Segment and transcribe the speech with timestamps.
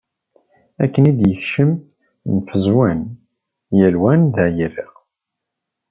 [0.83, 1.71] Akken i d-yekcem,
[2.35, 3.01] mfezwan.
[3.77, 4.87] Yal wa anda yerra.